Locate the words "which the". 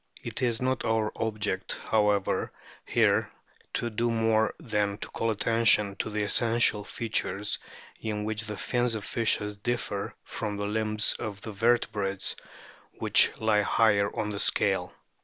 8.25-8.57